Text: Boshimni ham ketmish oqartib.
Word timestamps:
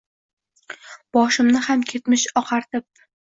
Boshimni 1.17 1.61
ham 1.67 1.85
ketmish 1.93 2.27
oqartib. 2.43 2.87